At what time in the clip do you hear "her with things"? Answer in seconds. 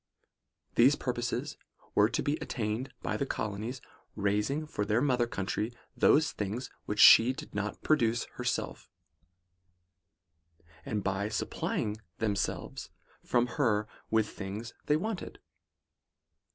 13.45-14.73